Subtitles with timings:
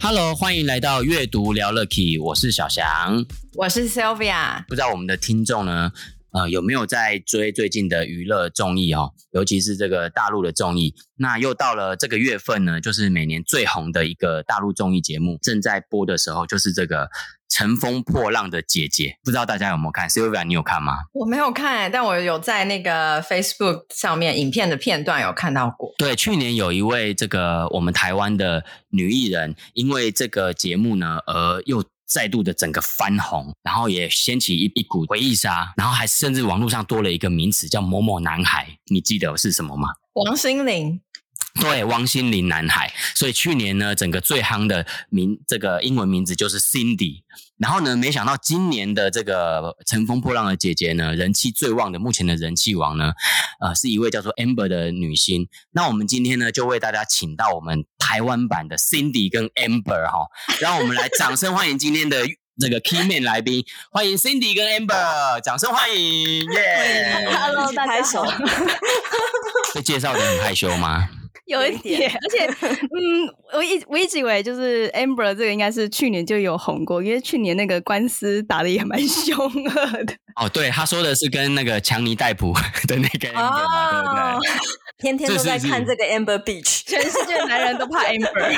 [0.00, 4.64] Hello，欢迎来到阅读聊了 Key，我是小翔，我是 Sylvia。
[4.66, 5.92] 不知道我们的听众呢，
[6.32, 9.12] 呃，有没有在追最近的娱乐综艺哦？
[9.32, 10.94] 尤其是这个大陆的综艺。
[11.16, 17.10] 那又到了这个月份呢，就是每年最红的一个大陆综艺节目正在播的时候，就是这个。
[17.48, 20.98] 乘风破浪的姐姐，不知道大家有没有看？Sylvia，你有看吗？
[21.12, 25.92] 我没有看，但我有在那个 Facebook 上面影片的片段有看到过。
[25.98, 39.88] 对，去年有一位这个我们台湾的女艺人，因为这个节目呢，而又再度的整个翻红，然后也掀起一一股回忆杀，然后还甚至网络上多了一个名词叫“某某男孩”，你记得是什么吗？
[40.14, 41.00] 王心凌。
[41.60, 47.22] 对，汪心凌男孩，所以去年呢，整个最夯的名这个英文名字就是 Cindy。
[47.58, 53.12] 然后呢，没想到今年的这个乘风破浪的姐姐呢，人气最旺的，目前的人气王呢，
[53.60, 55.48] 呃，是一位叫做 Amber 的女星。
[55.72, 62.24] 那我们今天呢，就为大家请到我们台湾版的 Cindy 跟 Amber 哈、哦，让我们来掌声欢迎今天的
[62.60, 68.24] 这个 Key Man 来宾，欢迎 Cindy 跟 Amber，掌声欢迎，耶、yeah!！Hello，大家好。
[69.74, 71.08] 被介绍的很害羞吗？
[71.48, 80.14] 有一点，而且，嗯，我一我一直以为就是 Amber 这个应该是去年就有红过，因为去年那个官司打的也蛮 凶恶的。
[80.36, 82.52] 哦，对，他说的是跟那个强尼戴普
[82.86, 84.20] 的那个 Amber 嘛，对不对？
[84.20, 84.40] 哦，
[84.98, 88.56] 天天都在看这个 Amber Beach，全世界男人都怕 Amber。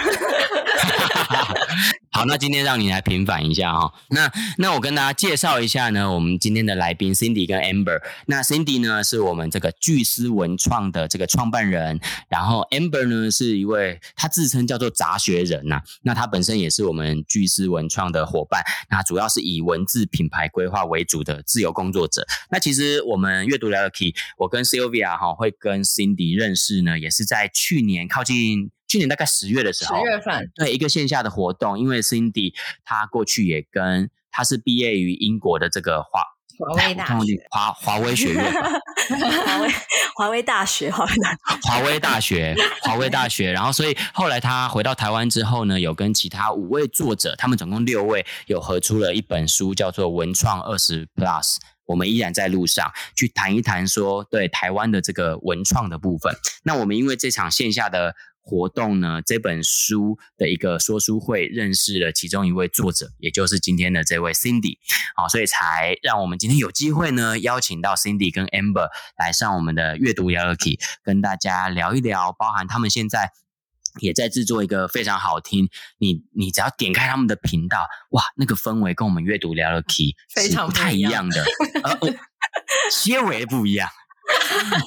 [2.12, 3.92] 好，那今天让你来平反一下哈、哦。
[4.11, 8.02] 那那我跟大家介绍一下呢，我们今天的来宾 Cindy 跟 Amber。
[8.27, 22.27] 那 Cindy 呢是我们这个巨狮文创的这个创办人，然后 Amber 呢是一位他自称叫做杂学人呐、那他本身也是我们巨狮文创的伙伴，那主要是以文字品牌规划为主的自由工作者。
[22.51, 28.73] 那其实我们阅读聊了 Key，我跟 Sylvia 哈会跟 Cindy 认识呢，也是在去年靠近。
[28.90, 32.52] 去年大概十月的时候，十月份，对一个线下的活动，因为 Cindy
[32.84, 36.20] 她过去也跟她是毕业于英国的这个华
[36.58, 39.70] 华威大学华华威学院，华威
[40.17, 51.55] 华威大学，华威大华威 大学华威大学，然后所以后来她回到台湾之后呢，有跟其他五位作者，他们总共六位，有合出了一本书，叫做《文创二十 Plus》，
[51.86, 56.34] 我们依然在路上去谈一谈说对台湾的这个文创的部分。
[56.64, 58.17] 那我们因为这场线下的。
[58.42, 64.78] 活动呢，这本书的一个说书会认识了其中一位作者，也就是今天的这位 Cindy，
[65.14, 73.30] 好，所以才让我们今天有机会呢，邀请到 Cindy 跟 Amber 来上我们的阅读聊聊 Key，跟大家聊一聊，包含他们现在
[74.00, 75.68] 也在制作一个非常好听，
[75.98, 81.45] 你你只要点开他们的频道，哇，那个氛围跟我们阅读聊了 Key 非常不太一样的，
[81.84, 81.98] 呃，
[82.90, 83.89] 些微不一样。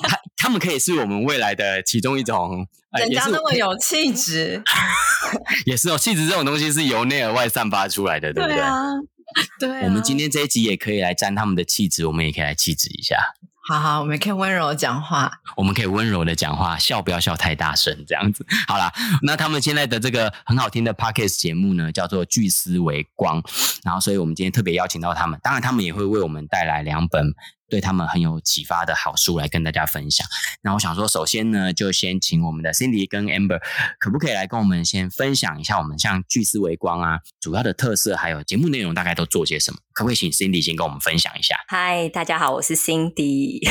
[0.04, 2.66] 他他们可以是我们未来的其中一种，
[3.00, 4.62] 人家那么有气质，
[5.66, 8.58] 也是哦，气质这种东西是由内而外散发出来的，对不对？
[8.58, 8.86] 对啊，
[9.60, 9.86] 对啊。
[9.86, 13.18] 我们今天这一集也可以来沾他们的气质，我们也可以来气质一下。
[13.66, 18.46] 好好，我们可以温柔讲话，我们可以温柔的讲话，笑不要笑太大声，这样子。
[18.68, 18.92] 好啦，
[19.24, 23.42] 那他们现在的这个很好听的 Podcast 节目呢，叫做《巨思为光》，
[23.84, 27.34] 然后，所以我们今天特别邀请到他们，当然他们也会为我们带来两本。
[27.74, 30.28] 对他们很有启发的好书来跟大家分享。
[30.62, 33.60] 那我想说，首先呢，就先请我们的 Cindy 跟 Amber，
[33.98, 39.80] 可不可以来跟我们先分享一下我们像巨思维光啊，主要的特色还有节目内容大概都做些什么？
[39.94, 41.56] 可不可以请 Cindy 先跟我们分享一下？
[41.68, 43.60] 嗨，大家好，我是 Cindy。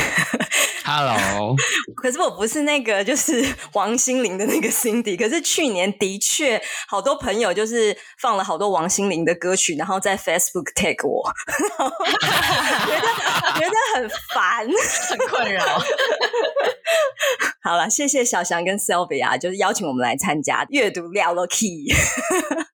[0.85, 1.55] Hello，
[1.95, 11.31] 可是我不是那个就是 王心凌的那个 Cindy，可是去年的确好多朋友就是放了好多王心凌的歌曲，然后在 Facebook tag 我，
[12.85, 13.07] 觉得
[13.59, 14.67] 觉得很烦，
[15.09, 15.63] 很困扰。
[17.63, 21.93] 好了，谢谢小翔跟 Sylvia，就是邀请我们来参加阅读聊了 Key。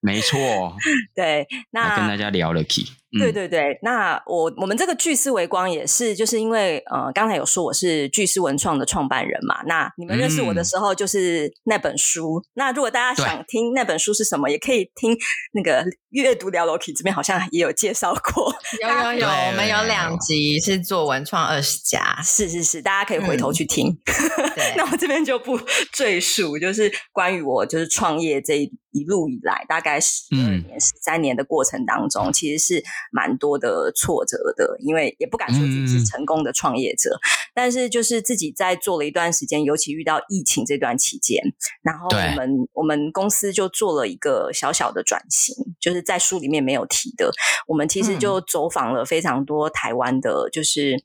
[0.02, 0.76] 没错，
[1.16, 2.88] 对，那跟大家聊了 Key。
[3.18, 9.64] 对对对，那我我们这个巨狮微光也是，就是因为呃，刚才有说我是巨狮文创的创办人嘛。
[9.66, 12.40] 那你们认识我的时候，就是那本书。
[12.40, 15.18] 嗯、那如果大家想听那本书是什么，也可以听
[15.54, 18.54] 那个阅读聊了 Key 这边好像也有介绍过。
[18.82, 23.88] 有有有，我们有两集是做文创二十家，是是是，大家可以回头去听。
[23.88, 25.60] 嗯、 那我这边就不
[25.92, 37.22] 赘述，就是关于我就是创业这一一路以来，大概十二年、十三、嗯、年的过程当中，其实是蛮多的挫折的，因为也不敢说自己是成功的创业者，嗯、
[37.54, 41.42] 但是就是自己在做了一段时间，尤其遇到疫情这段期间，
[41.82, 47.32] 然后我们我们公司就做了一个小小的转型，就是在书里面没有提的，
[47.68, 50.98] 我们其实就走访了非常多台湾的，就是。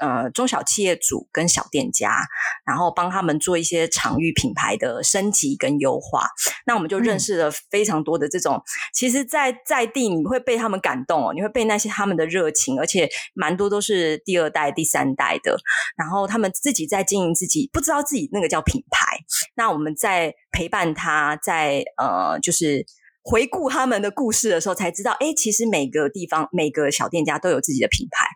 [0.00, 2.16] 呃，中小企业主跟小店家，
[2.64, 6.28] 然后帮他们做一些场域品牌的升级跟优化。
[6.66, 8.62] 那我们就认识了非常多的这种，嗯、
[8.92, 15.56] 其实在，在在地你会被他们感动哦，你会被那些他们的热情，而且蛮多都是第二代、第三代的。
[15.96, 19.18] 然后他们自己在经营自己，不知道自己那个叫品牌。
[19.54, 22.86] 那我们在陪伴他，在呃，就是。
[23.30, 28.26] 回顾他们的故事的时候，才知道，哎，其实每个地方、每个小店家都有自己的品牌。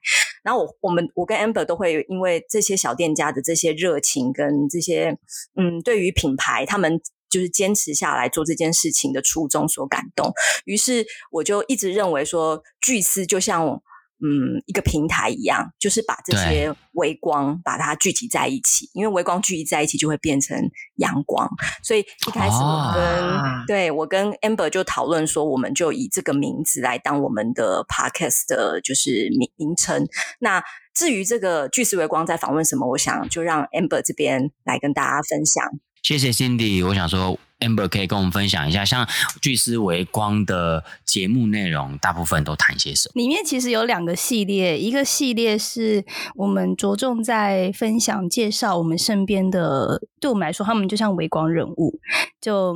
[0.45, 5.17] 然后我、我们、我跟 Amber 都会因为这些小店家的这些热情跟这些，
[5.57, 7.01] 嗯，对于品牌，他们
[7.31, 10.31] 就是坚持下来做这件事情的初衷所感动。
[10.67, 13.81] 于是我就一直认为说，巨狮就像。
[14.25, 20.57] 嗯，一个平台一样，就是把这些微光把它聚集在一起，因为微光聚集在一起就会变成
[20.99, 21.49] 阳光。
[21.83, 30.07] 所以一开始我跟、哦、对我跟 Amber 就讨论说，我们就以这个名字来当我们的 Podcast 的就是名名称。
[30.39, 30.63] 那
[30.95, 35.65] 至于这个巨石微光在访问什么，我想就让 Amber 这边来跟大家分享。
[36.01, 37.39] 谢谢 Cindy，我想说。
[37.63, 39.09] Amber 可以跟我们分享一下，像
[39.41, 43.13] 巨狮微光的节目内容，大部分都谈些什么？
[43.15, 46.05] 里面其实有两个系列，一个系列是
[46.35, 52.01] 我们着重在分享、介绍我们身边的，对我们来说，他们就像微光人物，
[52.41, 52.75] 就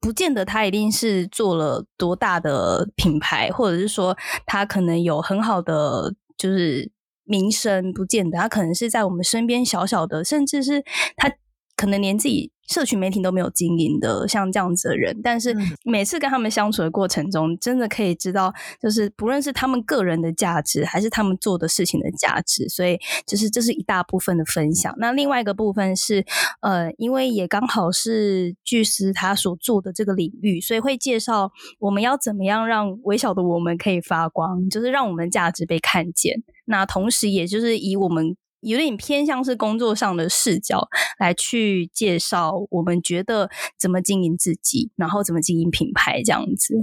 [0.00, 6.90] 不见得他一定是做了多大的品牌，或者是说他可能有很好的就是
[7.24, 10.82] 名声，不见得他可能是在我们身边小小的，甚至是
[11.16, 11.30] 他
[11.76, 12.50] 可能连自己。
[12.68, 24.94] 社群媒体都没有经营的，像这样子的人，但是每次跟他们相处的过程中，真的可以知道，就是不论是他们个人的价值，还是他们做的事情的价值，所以就是这是一大部分的分享。
[24.98, 26.24] 那另外一个部分是，
[26.60, 36.42] 呃，因为也刚好是巨狮他所做的这个领域，所以会介绍我们要怎么样让微小的我们可以发光，就是让我们的价值被看见。
[36.64, 38.36] 那同时，也就是以我们。
[38.64, 40.88] 有点偏向是工作上的视角
[41.18, 46.74] 来去介绍，我们觉得怎么经营自己，然后怎么经营品牌这样子。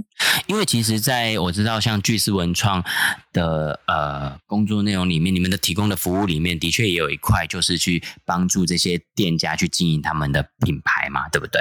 [0.46, 2.82] 因为其实在我知道，像巨思文创
[3.32, 11.60] 的呃工作内容里面，你们的提供的服务里面，的确也有一块就是去帮助这些店家去经营他们的品牌嘛，对不对？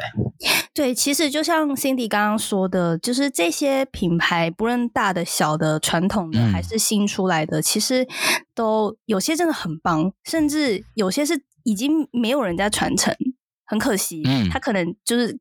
[0.74, 8.08] 对，其实就像 Cindy 刚刚说的，就是这些品牌，不论大的、小的、传统的还是新出来的，嗯、其实
[8.56, 10.11] 都有些真的很棒。
[10.24, 13.16] 甚至有些是已经没有人在传承，
[13.66, 15.38] 很可惜，嗯，他可能就是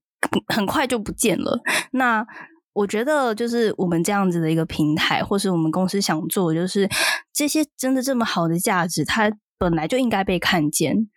[0.48, 1.60] 很快就不见了。
[1.92, 2.26] 那
[2.72, 6.88] 我觉得，就是我们这样子的一个平台，或是我们公司想做，就是
[7.32, 11.08] 这些真的这么好的价值，它本来就应该被看见。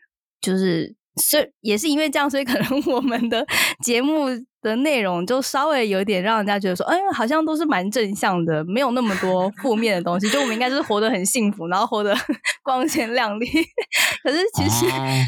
[0.42, 3.46] 就是是也是因为这样，所以可能我们的
[3.84, 4.28] 节目。
[4.64, 10.30] 的内容就稍微有点让人家觉得说，哎，好像都是蛮正向的，没有那么多负面的东西。
[10.30, 12.16] 就我们应该就是活得很幸福，然后活得
[12.64, 13.46] 光鲜亮丽。
[14.24, 14.86] 可是其实，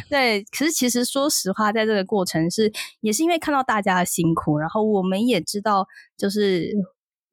[0.09, 2.71] 对，可是其实说实话，在这个过程是
[3.01, 5.85] 也是因为看到大家的辛苦，然后我们也知道
[6.17, 6.71] 就是。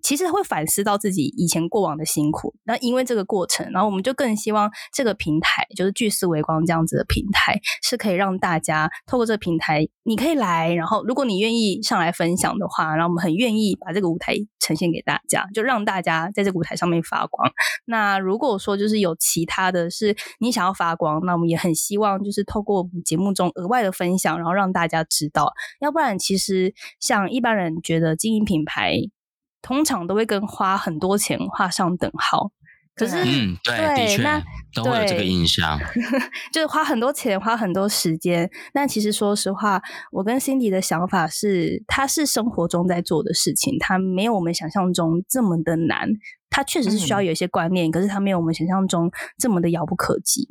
[0.03, 17.51] 其实会反思到自己以前过往的辛苦，那因为这个过程，然后我们就更希望这个平台，就是聚思微光这样子的平台，是可以让大家透过这个平台，你可以来，然后如果你愿意上来分享的话，然后我们很愿意把这个舞台呈现给大家，就让大家在这个舞台上面发光。
[17.85, 28.97] 那如果说就是有其他的是你想要发光，那我们也很希望就是透过节目中额外的分享，然后让大家知道，要不然其实像一般人觉得经营品牌。
[29.63, 32.51] 通常都会跟花很多钱画上等号，
[32.95, 34.43] 可是，嗯，对，对的确，那
[34.75, 35.79] 都会有这个印象，
[36.53, 38.51] 就是花很多钱，花很多时间。
[38.75, 46.09] 但其实说实话，我跟 Cindy 的想法是，它是生活中在做的事情，它没有我们想象中这么的难。
[46.51, 50.47] 它确实是需要有一些观念，嗯、可是它没有我们想象中这么的遥不可及。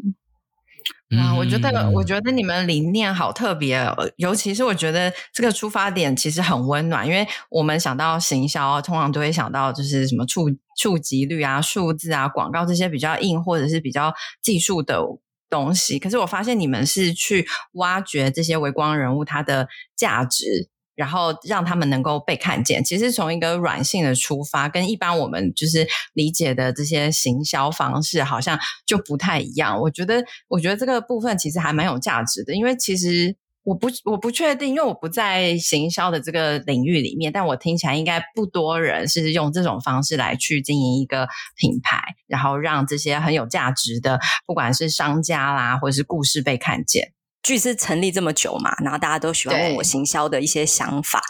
[1.18, 15.02] 啊，我觉得，我觉得你们理念好特别，尤其是我觉得这个出发点其实很温暖，因为我们想到行销，通常都会想到就是什么触触及率啊、数字啊、广告这些比较硬或者是比较技术的
[15.50, 16.00] 东西。
[16.00, 19.68] 可是我发现你们是去挖掘这些微光人物他的
[19.98, 20.71] 价值。
[21.02, 29.82] 然后让他们能够被看见，其实从一个软性的出发，跟一般我们就是理解的这些行销方式好像就不太一样。
[29.82, 41.28] 我觉得，我觉得这个部分其实还蛮有价值的，因为其实我不我不确定，因为我不在行销的这个领域里面，但我听起来应该不多人是用这种方式来去经营一个
[41.58, 47.14] 品牌，然后让这些很有价值的，不管是商家啦，或者是故事被看见。
[47.44, 51.22] 聚思成立这么久嘛，然后大家都喜欢问我行销的一些想法。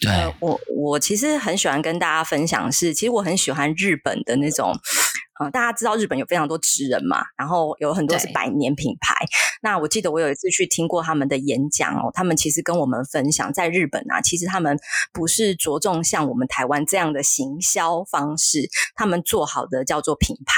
[0.00, 4.72] 对，呃、我我其实很喜欢跟大家分享的是，其实我很喜欢日本的那种，
[5.38, 9.14] 呃，大家知道日本有非常多职人嘛，然后有很多是百年品牌。
[9.62, 14.76] 那我记得我有一次去听过他们的演讲哦，他们其实跟我们分享，在日本啊，其实他们
[15.12, 20.54] 不是着重像我们台湾这样的行销方式，他们做好的叫做品牌，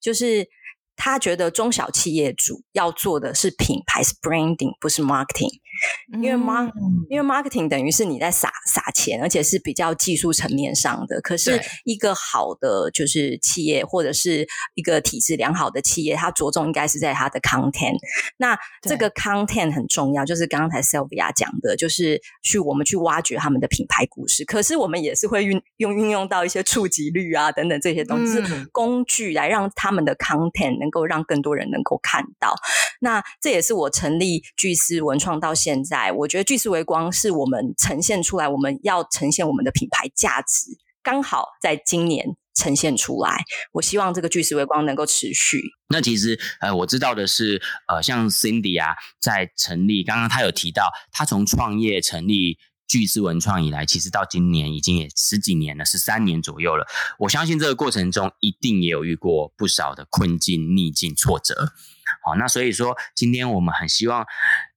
[0.00, 0.48] 就是。
[0.96, 5.60] 他觉得中小企业主要做的是品牌，是 branding，不是 marketing。
[6.20, 6.70] 因为 mark，
[7.08, 11.20] 因为 marketing 等于是你在撒撒钱，而且是比较技术层面上的。
[11.20, 17.96] 可是一个好的就是企业，或者是一个体制良好的企业，它着重应该是在它的 content。
[18.36, 24.44] 那这个 content 很重要，就是刚才 Sylvia 讲的，就是去我们去挖掘他们的品牌故事。
[24.44, 32.54] 可是我们也是会运用运用到一些触及率啊等等这些东西，嗯、是工具来让他们的 content 能够让更多人能够看到。
[33.00, 43.42] 那这也是我成立巨思文创到现在，我觉得巨石微光是我们呈现出来，我们要呈现我们的品牌价值，刚好在今年呈现出来。
[43.72, 45.62] 我希望这个巨石微光能够持续。
[45.88, 56.86] 那其实呃，我知道的是，呃，像 Cindy 啊，在成立，刚刚他有提到，他从创业成立巨石文创以来，其实到今年已经也十几年了，十三年左右了。
[57.20, 61.72] 我相信这个过程中一定也有遇过不少的困境、逆境、挫折。
[62.22, 64.26] 好，那所以说，今天我们很希望。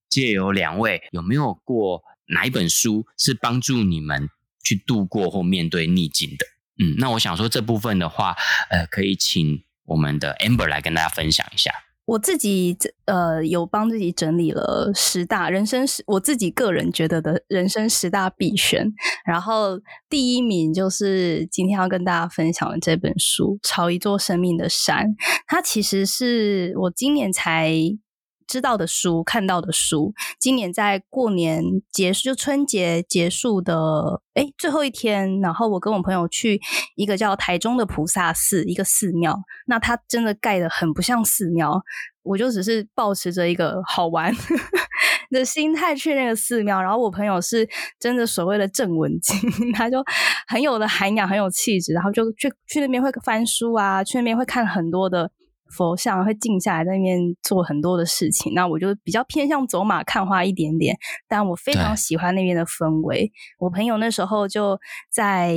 [0.09, 4.29] 借由两位，有没有过哪一本书是帮助你们
[4.63, 6.45] 去度过或面对逆境的？
[6.79, 8.35] 嗯，那我想说这部分的话，
[8.69, 11.71] 呃，可以请我们的 Amber 来跟大家分享一下。
[12.05, 18.93] 我自己呃有帮自己整理了十大人生十，我自己个人觉得的人生十大必选，
[19.25, 25.07] 然后第一名就是今天要跟大家分享的这本书《朝一座生命的山》，
[25.47, 27.73] 它其实是我今年才。
[28.47, 30.13] 知道的书，看到的书。
[30.39, 36.59] 今年在过年结束，就春节结束的诶最后一天，然后我跟我朋友去
[36.95, 39.37] 一个叫台中的菩萨寺，一个寺庙。
[39.67, 41.81] 那它真的盖得很不像寺庙，
[42.23, 44.33] 我就只是抱持着一个好玩
[45.29, 46.81] 的心态去那个寺庙。
[46.81, 47.67] 然后我朋友是
[47.99, 49.37] 真的所谓的正文经，
[49.75, 50.03] 他就
[50.47, 55.29] 很有的涵养，很有气质，然后就去去那边会翻书啊，去那边会看很多的。
[55.69, 60.97] 佛像会静下来在那边做很多的事情，那我就比较偏向走马看花一点点，
[61.27, 63.31] 但我非常喜欢那边的氛围。
[63.59, 64.79] 我朋友那时候就
[65.11, 65.55] 在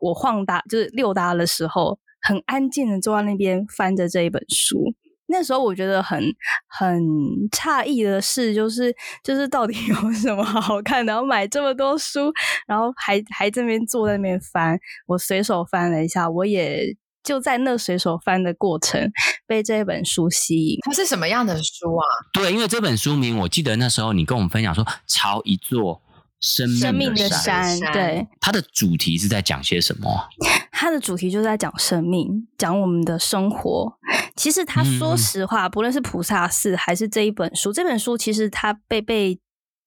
[0.00, 4.94] 我晃达就是溜达的时候，很安静的坐在那边翻着这一本书。
[5.30, 6.22] 那时候我觉得很
[6.66, 7.02] 很
[7.50, 12.32] 诧异的是，就是就是到底 有什么好看的，然后买这么多书，
[12.66, 14.78] 然后还还这边坐在那边翻。
[15.06, 16.96] 我随手翻了一下，我也。
[17.28, 19.12] 就在那随手翻的过程，
[19.46, 20.78] 被这本书吸引。
[20.80, 22.04] 它是什么样的书啊？
[22.32, 26.00] 对，因为这本书名，我记得那时候你跟我们分享说，朝一座
[26.40, 26.88] 生命的山。
[26.88, 28.26] 生命的山，对。
[28.40, 30.28] 它的主题是在讲些什么？
[30.72, 33.92] 它的主题就是在讲生命，讲我们的生活。
[34.34, 39.38] 其实他说实话，嗯、不论是菩萨寺还是这一本书，这本书其实它被被。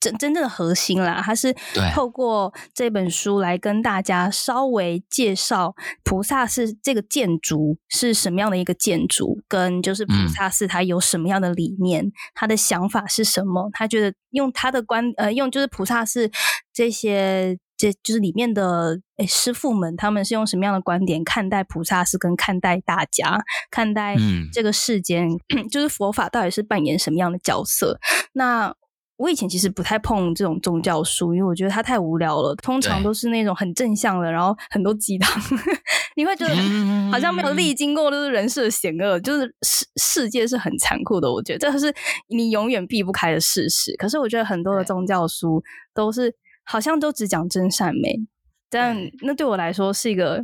[0.01, 1.55] 真真正的核心啦，它是
[1.93, 13.69] 透过这本书来跟大家稍微介绍菩萨寺这个建筑是什么样的一个建筑，跟就是菩萨寺它有什么样的理念，嗯、他的想法是什么？
[13.73, 16.31] 他觉得用他的观呃，用就是菩萨寺
[16.73, 23.39] 这些这就是里面的诶师傅们，他们是用什么样的观点看待菩萨寺，跟看待大家，
[23.69, 24.15] 看待
[24.51, 27.99] 这个世间，嗯、就是佛法到底是扮演什么样的角色？
[28.33, 28.73] 那。
[29.21, 32.55] 我以前其实不太碰这种宗教书，因为我觉得它太无聊了。
[32.55, 35.39] 通常都是那种很正向的，然后很多鸡汤，
[36.17, 36.55] 你会觉得
[37.11, 41.31] 好像没有历经过就是人世的险恶，就是世世界是很残酷的。
[41.31, 41.93] 我觉得这是
[42.29, 43.95] 你永远避不开的事实。
[43.97, 45.63] 可是我觉得很多的宗教书
[45.93, 48.19] 都是好像都只讲真善美，
[48.71, 50.43] 但那对我来说是一个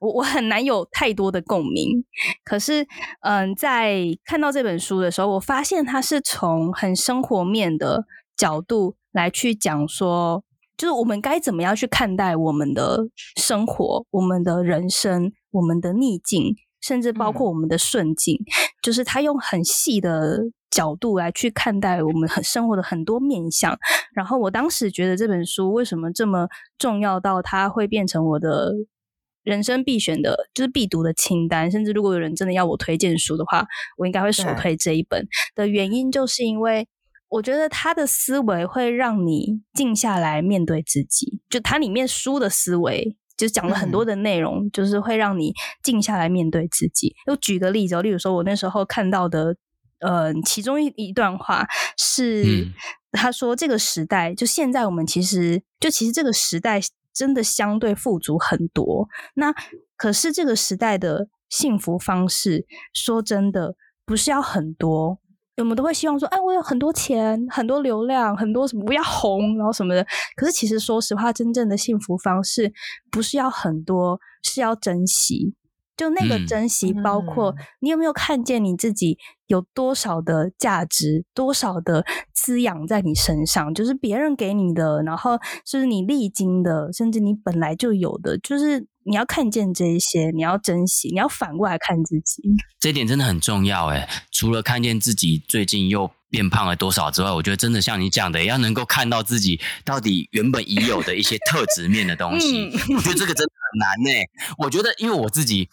[0.00, 2.04] 我我很难有太多的共鸣。
[2.44, 2.86] 可是
[3.20, 8.04] 嗯，在看到这本书的时候，我发现它是从很生活面的。
[8.36, 10.42] 角度来去讲说，
[10.76, 12.98] 就是我们该怎么样去看待我们的
[13.36, 18.34] 生活、我们的人生、我们的逆境，甚至包括我们的顺境。
[18.34, 18.42] 嗯、
[18.82, 20.40] 就是他用很细的
[20.74, 23.78] 角度来去看待我们很生活的很多面向。
[24.12, 28.72] 然后我当时觉得这本书为什么这么重要到它会变成我的
[29.42, 31.70] 人生必选的，就是必读的清单。
[31.70, 33.64] 甚至如果有人真的要我推荐书的话，
[33.96, 35.26] 我应该会首推这一本。
[35.54, 36.88] 的原因就是因为。
[37.30, 41.40] 我觉得他的思维会让你静下来面对自己。
[41.50, 45.52] 就它里面书的思维，就讲了很多的内容，嗯、就是会让你
[45.82, 47.12] 静下来面对自己。
[47.26, 49.56] 又举个例子，例如说，我那时候看到的，
[50.04, 52.72] 呃，其中一一段话是、嗯、
[53.12, 56.80] 他说：“这个时代，就现在我们其实就其实这个时代
[57.12, 59.08] 真的相对富足很多。
[59.34, 59.54] 那
[59.96, 65.18] 可是这个时代的幸福方式，说真的，不是要很多。”
[65.56, 70.04] 我们都会希望说，哎，我有很多钱，很多流量，很多什么，不要红，然后什么的。
[70.34, 72.72] 可是其实说实话，真正的幸福方式
[73.08, 75.54] 不是要很多，是要珍惜。
[75.96, 88.86] 就那个珍惜，嗯、包括你有没有看见你自己有多少的价值，多少的滋养在你身上，就是别人给你的，然后是你历经的，甚至你本来就有的，就是。
[89.06, 92.42] 你要看见这一些，你要珍惜，你要反过来看自己。
[92.80, 94.08] 这一点真的很重要诶。
[94.30, 102.62] 除了看见自己最近又变胖了多少之外，我觉得真的像你讲的，要能够看到自己到底原本已有的一些特质面的东西。
[102.64, 104.22] 嗯、我觉得这个真的很难诶。
[104.56, 105.68] 我觉得，因为我自己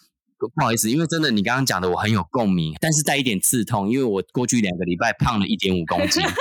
[0.49, 6.23] 不好意思，因为真的你刚刚讲的我很有共鸣，但是带一点刺痛，因为我过去两个礼拜胖了一点五公斤。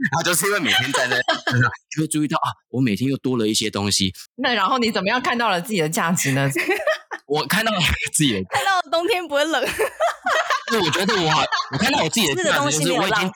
[0.00, 1.16] 然后就是因为每天在那，
[1.94, 4.10] 就会注意到啊，我每天又多了一些东西。
[4.36, 6.48] 那然后你怎么样看到了自己的价值呢？
[7.28, 7.78] 我看到了
[8.12, 9.62] 自己的，看到了冬天不会冷。
[10.72, 11.28] 就我觉得我，
[11.72, 13.32] 我看到我自己的价值，就是我已经，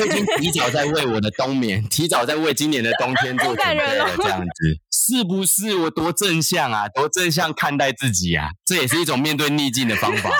[0.00, 4.08] 我已经提早在为我的冬眠，提早在为今年的冬天做准备了。
[4.16, 4.78] 这样子
[5.18, 6.88] 是不是我多正向啊？
[6.88, 8.50] 多正向看待自己啊？
[8.64, 10.36] 这也是一种面对逆境的方法嘛？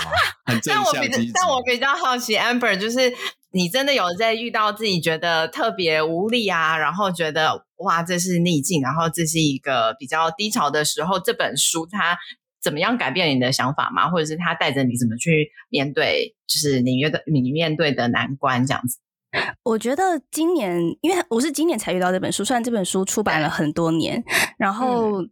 [0.47, 0.85] 很正向。
[0.95, 3.13] 但我比较，但我比较好奇，Amber 就是。
[3.53, 12.17] 你真的有在遇到自己觉得特别无力啊，然后觉得哇，这是逆境，然后这是一个比较低潮的时候，这本书它
[12.63, 14.09] 怎么样改变你的想法吗？
[14.09, 18.99] 或者是它带着你怎么去面对，就是你觉得你面对的难关这样子？
[19.65, 24.23] 我觉得今年，因为我是今年才遇到这本书，虽然这本书出版了很多年，
[24.59, 25.23] 然后、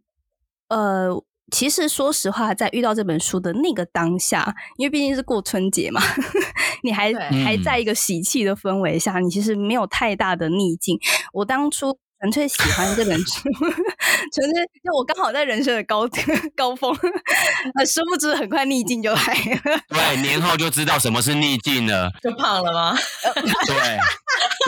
[0.69, 1.23] 嗯、呃。
[1.51, 5.99] 其实，说实话，在遇到这本书的那个当下，因为毕竟是过春节嘛，
[6.83, 7.11] 你还
[7.43, 10.99] 还在一个喜气的氛围下，你其实没有太大的逆境。
[11.33, 13.49] 我当初纯粹喜欢这本书，
[14.33, 16.07] 纯粹就我刚好在人生的高
[16.55, 16.93] 高峰，
[17.75, 19.79] 呃，殊不知很快逆境就来了。
[19.87, 22.11] 对，年后就知道什么是逆境了。
[22.21, 22.97] 就胖了吗？
[23.67, 23.97] 对，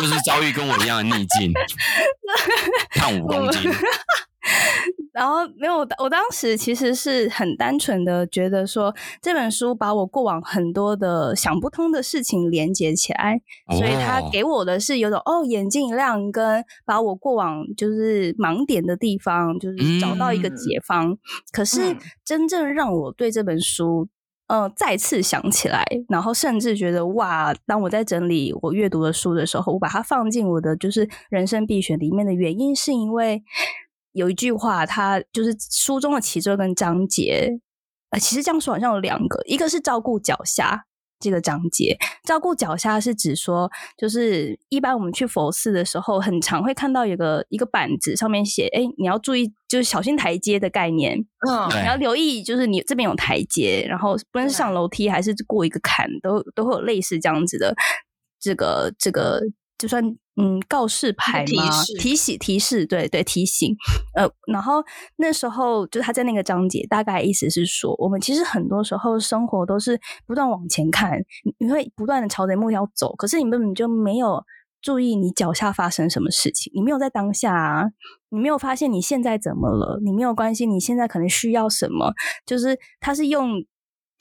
[0.02, 1.52] 就是遭遇跟我一样的逆境，
[2.96, 3.72] 胖五公斤。
[5.14, 21.12] 然后没有，我当时其实是很单纯的觉得说，这本书把我过往很多的想不通的事情连接起来，哦、所以他给我的是有种哦，眼睛一亮，跟把我过往就是盲点的地方，就是找到一个解方。
[21.12, 21.18] 嗯、
[21.52, 24.08] 可是真正让我对这本书，
[24.48, 33.44] 呃，再次想起来，然后甚至觉得哇，当我在整理我阅读的书的时候，我把它放进我的就是人生必选里面的原因，是因为。
[34.14, 37.50] 有一句话，它就是书中的其中一个章节，
[38.10, 40.86] 呃，其实这样说好像有两个，一个是照顾脚下
[41.20, 41.98] 这个章节，
[42.28, 51.18] 照顾脚下是指说，就是一般我们去佛寺的时候，很常会看到有个一个板子上面写，哎，你要注意，就是小心台阶的概念，
[51.50, 57.74] 嗯，你要留意，就是你这边有台阶，然后不论是上楼梯还是过一个坎，都都会有类似这样子的
[58.40, 59.42] 这个这个。
[59.78, 60.04] 就算
[60.42, 61.46] 嗯，告示牌吗？
[61.46, 63.76] 提示提醒提示，对对提醒。
[64.16, 64.84] 呃，然后
[65.18, 71.22] 那时候就他在那个章节，大概意思是说，我们其实很多时候生活都是不断往前看，
[71.60, 74.44] 你会不断的朝着目标走，可是你根本就没有
[74.82, 77.86] 注意你脚下发生什么事情，你没有在当下啊，
[78.30, 82.14] 你没有发现你现在怎么了，你没有关心你现在可能需要什么，
[82.46, 83.64] 就是他是用。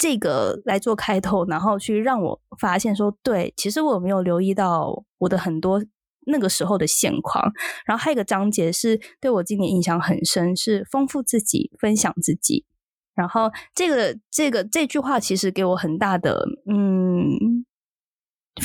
[0.03, 5.79] 这个来做开头，然后去让我发现说，对，其实我没有留意到我的很多
[6.27, 7.53] 那个时候的现况。
[7.87, 12.65] 然后还有一个章节是对我今年印象很深，是丰富自己，分享自己。
[13.15, 17.65] 然后这个这个这句话其实给我很大的嗯。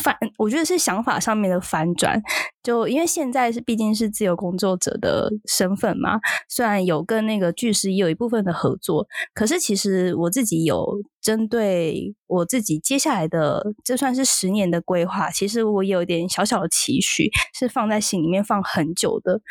[0.03, 2.21] 反，我觉得是想法上面的反转。
[2.63, 10.85] 就因为现在是毕竟是自由工作者的身份嘛，虽然有跟那个巨石也有一部分的合作，可是其实我自己有
[11.25, 15.31] 针对我自己接下来的，这算是十年的规划。
[15.31, 19.41] 其实我有点小小的期许，是放在心里面放很久的。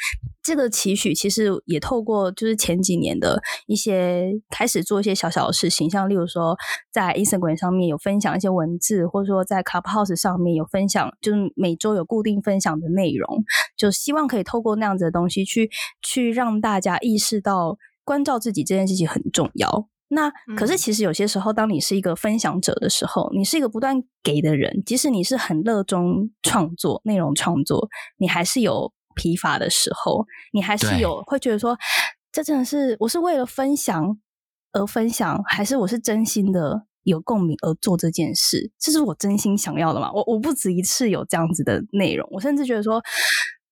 [0.41, 6.57] 这个期许其实也透过就是前几年的一些开始做一些小小的事情，像例如说
[6.93, 13.43] 在 Instagram 上面有分享一些文字，或者说在 Clubhouse 上面有分享，就是每周有固定分享的内容，
[13.77, 15.69] 就希望可以透过那样子的东西去
[16.01, 19.89] 去让大家意识到关照自己这件事情很重要。
[20.15, 31.77] 那可是其实有些时候，当你是一个分享者的时候，你是一个不断给的人，即使你是很热衷创作内容创作，你还是有疲乏的时候，你还是有会觉得说，
[32.33, 34.19] 这真的是我是为了分享
[34.73, 38.73] 而分享，还是我是真心的有共鸣而做这件事？
[38.79, 40.11] 这是我真心想要的吗？
[40.15, 43.03] 我我不止一次有这样子的内容，我甚至觉得说。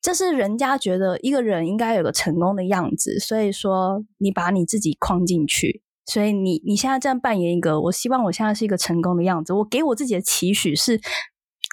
[0.04, 11.00] 这是人家觉得一个人应该有个成功的样子，所以说你把你自己框进去，所以你你现在这样扮演一个，我希望我现在是一个成功的样子，我给我自己的期许是，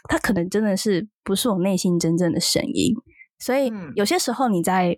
[0.08, 2.94] 他可能真的是不是我内心真正的声音，
[3.40, 4.96] 所以有些时候你在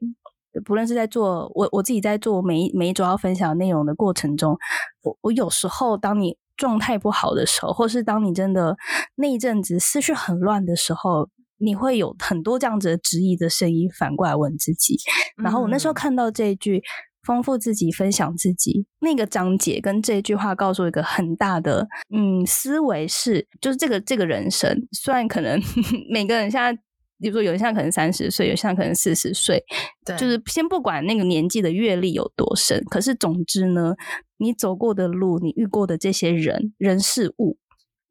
[0.66, 4.58] 不论是在做我我自己在做每一每一周要分享内容的过程中，
[5.04, 8.76] 我我有时候当你状态不好的时候，或是当你真的
[9.16, 11.30] 那一阵子思绪很乱的时候。
[11.64, 14.98] 你会有很多这样子的质疑的声音反过来问自己，
[15.44, 16.82] 然后我那时候看到这一句
[17.24, 25.60] “丰富自己，分享自己”那个章节跟这句话，告诉我一个很大的嗯思维是，就是这个这个人生，虽然可能
[26.10, 26.74] 每个人现在，
[27.20, 29.64] 比如说有人现在可能三十岁，有些人可能四十岁，
[30.06, 33.96] 对，就是先不管那个年纪的阅历有多深，可是总之呢，
[34.38, 37.58] 你走过的路，你遇过的这些人人事物。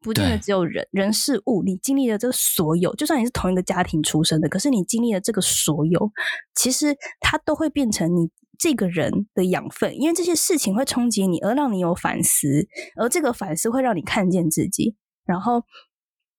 [0.01, 6.11] 不见得只有人人事物，你经历了这个所有，就算你是同一个家庭出生的，可是你经历了这个所有，
[6.55, 15.63] 其实它都会变成你这个人的养分，因为这些事情会冲击你，而让你有反思，而这个反思会让你看见自己，然后。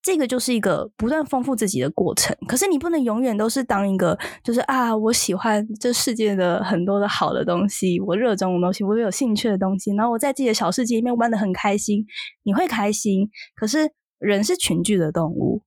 [0.03, 12.05] 这个就是一个不断丰富自己的过程，可是你不能永远都是当一个，就是啊，我喜欢这世界的很多的好的东西，我热衷的东西，我有兴趣的东西，然后我在自己的小世界里面玩的很开心。
[12.43, 15.63] 你会开心，可是人是群居的动物。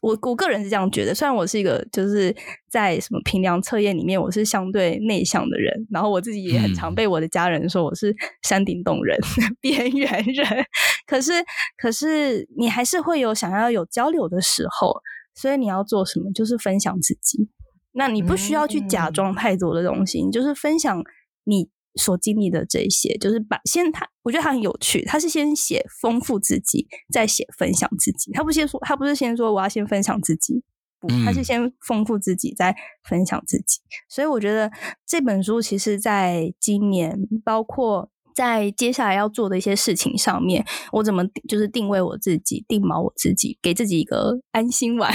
[0.00, 2.34] 我我个人是这样觉得，虽然我是一个就是
[2.68, 10.66] 在什么评量测验里面，我是相对内向的人，然后我自己也很常被我的家人说我是山顶洞人、嗯、 边缘人，
[11.12, 11.32] 可是
[11.76, 14.94] 可是你还是会有想要有交流的时候，
[15.34, 16.32] 所以你要做什么？
[16.32, 17.48] 就是分享自己。
[17.92, 21.02] 那你不需要去假装太多的东西，嗯、你就是分享
[21.44, 21.68] 你。
[21.94, 25.04] 所经历的这些，就是把先他，我觉得他很有趣。
[25.04, 28.32] 他是先写丰富自己，再写分享自己。
[28.32, 30.64] 他不先说，他不是先说我要先分享自己，
[30.98, 32.74] 不，他是先丰富自己，再
[33.06, 33.80] 分享自己。
[34.08, 34.72] 所以我觉得
[35.06, 38.10] 这本书其实在今年，包括。
[38.34, 45.12] 在接下来要做的一些事情上面，我怎么就是定位我自己，定锚我自己，给自己一个安心丸，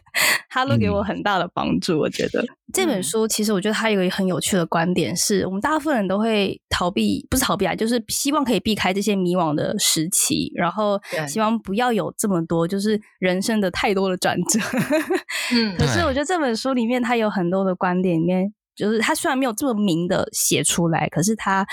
[0.50, 1.98] 它都给我很大的帮助。
[1.98, 14.60] 我觉得、嗯、这本书其实，我觉得它有一个很有趣的观点是，我们大部分人都会逃避，不是逃避啊，就是希望可以避开这些迷惘的时期，然后希望不要有这么多，就是人生的太多的转折。
[15.52, 18.52] 嗯， 可是我觉得这本书里面，它有很多的观点里面。
[18.76, 21.66] 就是他虽然没有这么明的写出来，可是他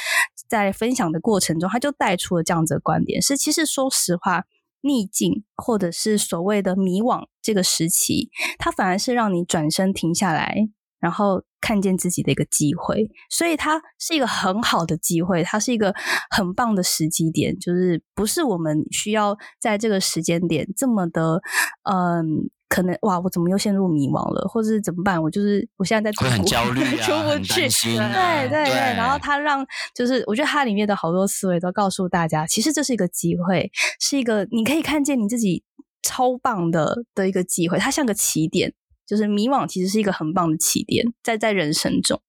[0.50, 4.46] 在分享的过程中，他就带出了这样子的观点：是其实说实话，
[4.82, 13.10] 逆境或者是所谓的迷惘这个时期，它反而是让你转身停下来，然后看见自己的一个机会。
[13.30, 15.94] 所以它是一个很好的机会，它是一个
[16.30, 21.42] 很棒的时机点，就是不是我们需要在这个时间点这么的，
[21.84, 22.50] 嗯。
[22.70, 25.22] 可能哇，我怎么又陷入迷茫了，或者是怎么办？
[25.22, 27.62] 我就是我现在在很焦虑、啊，出不去。
[27.96, 35.64] 对对对，然后他让就是，我觉得他里面的好多思维都告诉大家，其实这是一个机会，是一个你可以看见你自己
[36.04, 37.78] 超棒的的一个机会。
[37.78, 38.74] 它像个起点，
[39.06, 42.22] 就是迷惘其实是一个很棒的起点，在在人生中。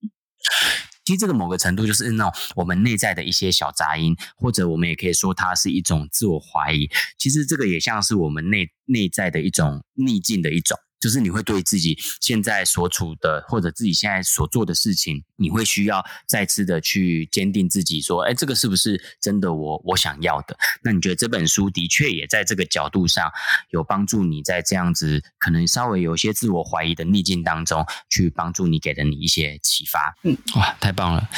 [1.08, 6.86] 其实这个某个程度就是那种我们内在的一些小杂音，或者我们也可以说它是一种自我怀疑。
[7.16, 10.78] 其实这个也像是我们内内在的一种逆境的一种。
[11.00, 20.56] 就是你会对自己现在所处的，或者自己现在所做的事情，你会需要再次的去坚定自己，说，哎，这个是不是真的我我想要的？
[20.82, 23.30] 那你觉得这本书的确也在这个角度上
[23.70, 30.16] 有帮助你在这样子可能稍微有些自我怀疑的逆境当中，去帮助你，给了你一些启发。
[30.24, 31.28] 嗯，哇，太棒了！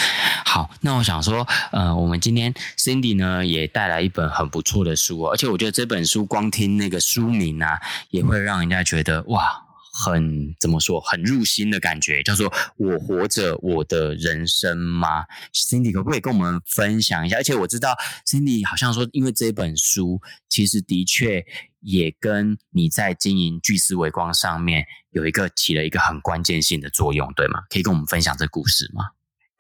[0.45, 7.79] 好，那我想说，呃，我们今天 Cindy 呢也带来一本很不错的书，哦而且我觉得这本书光听那个书名啊，
[8.11, 9.60] 也会让人家觉得哇。
[9.93, 17.37] 很怎么说，很入心的感觉，叫做“我活着我的人生吗？”Cindy 可不可以跟我们分享一下？
[17.37, 21.45] 而且我知道 Cindy 好像说，因为这本书其实的确
[21.81, 27.61] 也跟你在经营巨思维光上面有一个起了一个很关键性的作用，对吗？
[27.69, 29.07] 可以跟我们分享这故事吗？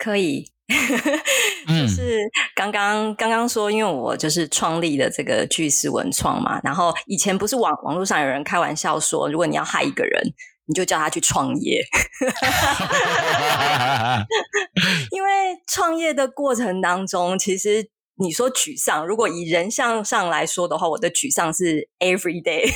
[0.02, 0.50] 可以。
[1.66, 2.20] 就是
[2.54, 10.22] 刚刚刚刚说，因为我就是创立的这个巨思文创嘛，然后以前不是网网络上有人开玩笑说，如果你要害一个人，
[10.66, 11.84] 你就叫他去创业，
[15.10, 17.90] 因为创业的过程当中，其实
[18.22, 22.72] 你说沮丧，如果以人相上来说的话，我的沮丧是 every day。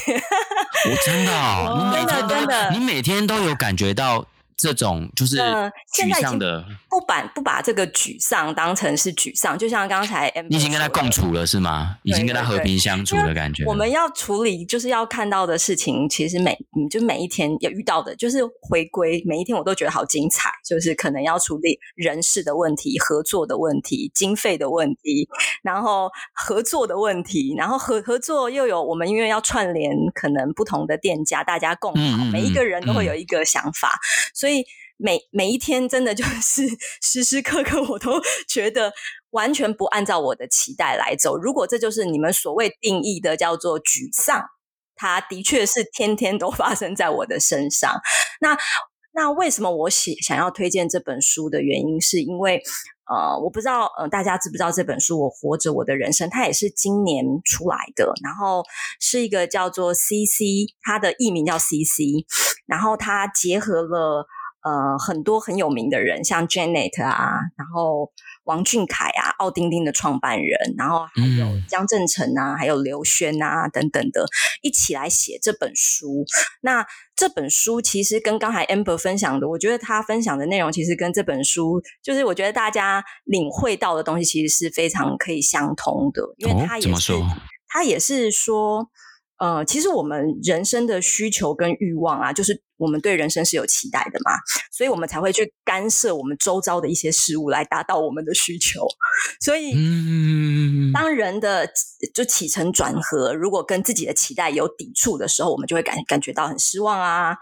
[0.90, 4.26] 我真的、哦，你每天都真的，你每天都有感觉到。
[4.56, 11.98] 这种就是沮丧的，不把不把这个沮丧当成是沮丧，就像刚才 M，你已经跟他共处了是吗？
[12.02, 13.64] 已经跟他和平相处的感觉。
[13.66, 16.56] 我们要处理就是要看到的事情，其实每
[16.90, 20.50] 就每一天要遇到的，就是回归每一天，我都觉得好精彩。
[20.64, 25.28] 就是可能要处理人事的问题、合作的问题、经费的问题，
[25.62, 33.98] 然后合作的问题，然后合合作又有我们因为要串联可能不同的店家，大家共好，嗯嗯嗯每一个人都会有一个想法。
[34.44, 34.62] 所以
[34.98, 36.68] 每每一天真的就是
[37.00, 38.92] 时时刻刻，我都觉得
[39.30, 41.34] 完全不按照我的期待来走。
[41.34, 44.44] 如果这就是你们所谓定义的叫做沮丧，
[44.96, 47.98] 它的确是天天都发生在我的身上。
[48.42, 48.54] 那
[49.14, 52.62] 那为什么我写想要推荐这本书的原因，是因为
[53.06, 58.62] 呃，我不知道呃大家知不知道这本书《我活着我的人生》，它也是今年出来的，然后
[59.00, 62.24] 是一个叫做 CC，它的艺名叫 CC，
[62.66, 64.26] 然后它结合了。
[64.64, 68.10] 呃，很多很有名的人，像 Janet 啊，然后
[68.44, 74.24] 王俊凯啊，奥丁丁的创办人，然后还有江振成啊，还有刘轩啊等等的，
[74.62, 76.24] 一起来写这本书。
[76.62, 87.28] 那这本书其实跟刚才 Amber 分享的，我觉得他分享的内容其实跟这本书，就是我觉得大家领会到的东西，其实是非常可以相通的，因为他也是，哦，
[87.68, 88.88] 他也是说。
[89.44, 94.32] 呃，其实我们人生的需求跟欲望啊，就是我们对人生是有期待的嘛，
[94.72, 98.86] 所以我们才会去干涉我们周遭的一些事物来达到我们的需求。
[99.42, 99.74] 所以，
[100.94, 101.68] 当人的
[102.14, 107.36] 就起承转合，如果跟自己的期待有抵触的时候，我们就会感感觉到很失望啊，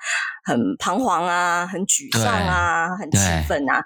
[0.44, 3.80] 很彷徨啊，很沮丧啊，很气愤啊。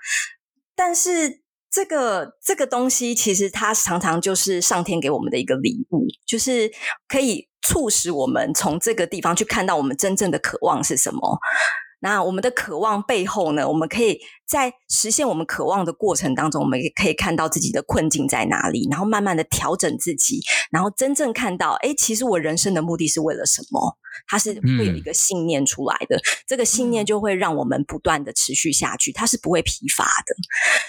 [0.74, 6.72] 但是，这个这个东西，其实它常常就是上天给我们的一个礼物，就是
[7.06, 7.46] 可以。
[7.66, 11.38] 促使我们从这个地方去看到我们真正的渴望是什么。
[12.00, 23.96] 那我们的渴望背后呢，我们可以在实现我们渴望的过程当中，我们也可以看到自己的困境在哪里，然后慢慢的调整自己，然后真正看到，哎，其实我人生的目的是为了什么？
[24.26, 30.34] 它是会有一个信念出来的，嗯、这个信念就会让我们不断的持续下去，它是不会疲乏的。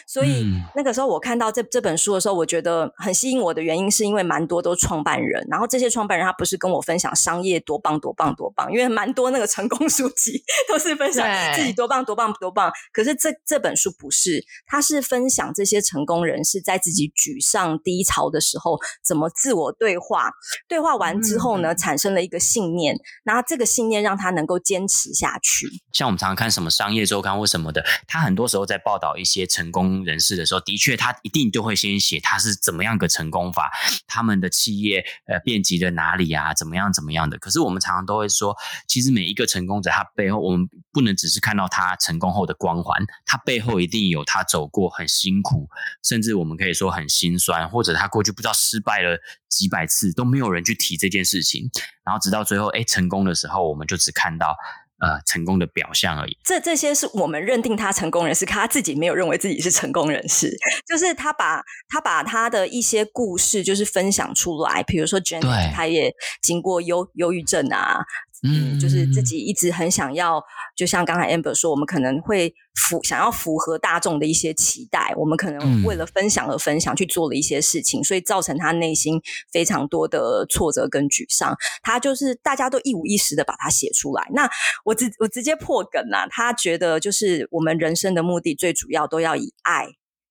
[0.08, 20.32] 所以、嗯、那个时候我看到这这本书的时候，我觉得很吸引我的原因，是因为蛮多都创办人，然后这些创办人他不是跟我分享商业多棒多棒多棒，因为蛮多那个成功书籍 都是分享自己多棒多棒多棒，可是这这本书不是，它是分享这些成功人士在自己沮丧低潮的时候怎么自我对话，
[20.68, 22.98] 对话完之后呢，嗯、产生了一个信念。
[23.24, 25.70] 然后这个信念让他能够坚持下去。
[25.94, 33.72] 像我们常常看什么商业周刊或什么的，他很多时候在报道一些成功人士的时候，的确他一定就会先写他是怎么样个成功法，
[34.08, 37.38] 他们的企业呃遍及了哪里啊，怎么样怎么样的。
[37.38, 38.56] 可是我们常常都会说，
[38.88, 45.68] 其实每一个成功者他背后，我们不能只是看到他成功后的光环，他背后一定有他走过很辛苦，
[46.04, 49.20] 甚至我们可以说很心酸，或者他过去不知道失败了
[49.50, 51.70] 几百次都没有人去提这件事情，
[52.06, 53.18] 然后直到最后哎成功。
[53.28, 54.56] 的时候，我们就只看到
[55.02, 56.38] 呃成功的表象而已。
[56.44, 60.56] 这这些是我们认定他成功人士，可他自己没有认为自己是成功人士。
[60.88, 68.06] 就是他把他把他的一些故事就是分享出来，比如说 Jenny，他也经过忧忧郁症啊。
[68.44, 70.42] 嗯，就是自己一直很想要，
[70.76, 79.20] 就像刚才 Amber 说，我们可能会符想要符合大众的一些期待，我们可能为了分享而分享去做了一些事情，所以造成他内心
[79.52, 81.56] 非常多的挫折跟沮丧。
[81.82, 84.28] 他就是大家都一五一十的把它写出来。
[84.34, 84.48] 那
[84.86, 89.88] 我直我直接破梗啊，他觉得就是我们人生的目的最主要都要以爱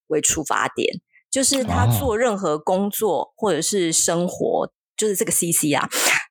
[0.06, 4.72] 为出发点，就是他做任何工作或者是生活。
[4.96, 5.86] 就是这个 CC 啊，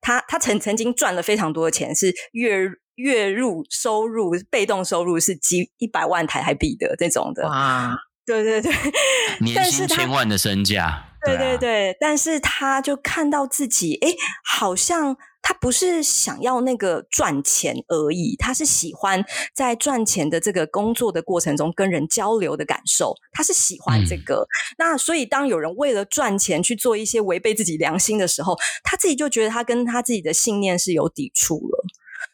[0.06, 2.60] 他他曾曾经赚了非常多的钱，是月
[2.94, 7.48] 月入收入被动收入是几一百万台币的这种的。
[7.48, 8.72] 哇，对对对，
[9.42, 11.08] 年薪千万的身价。
[11.26, 14.14] 对对对，但是他就看到自己，哎，
[14.44, 15.18] 好像。
[15.48, 24.38] 他不是想要那个赚钱而已，他是喜欢在赚钱的这个工作的过程中跟人交流的感受，他是喜欢这个。
[24.38, 31.86] 嗯、那所以，当有人为了赚钱去做一些违背自己良心的时候，他自己就觉得他跟他自己的信念是有抵触了，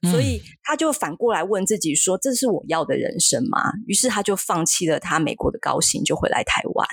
[0.04, 6.88] 嗯、所以他就反过来问自己说：“这是我要的人生吗？”于是他就放弃了他美国的高薪，就回来台湾，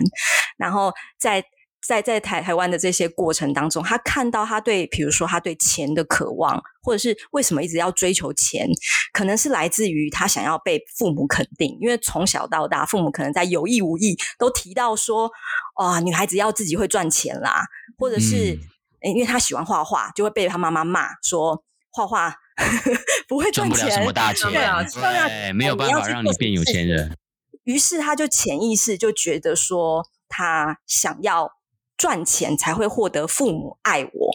[0.56, 1.44] 然后在。
[1.86, 8.68] 在在台台湾的这些过程当中，他看到他对，比如说他对钱的渴望，或者是为什么一直要追求钱，
[9.12, 15.30] 可能是来自于他想要被父母肯定，因为从小到大，父母可能在有意无意都提到说，
[15.76, 17.64] 啊，女孩子要自己会赚钱啦，
[17.96, 18.58] 或者是，
[19.02, 22.34] 嗯，因为他喜欢画画，就会被他妈妈骂说画画
[23.28, 27.16] 不会赚钱，赚不了什么大钱，对啊，对，没有办法让你变有钱人。
[27.64, 31.57] 于是他就潜意识就觉得说，他想要。
[31.98, 34.30] 赚钱才会获得父母爱我，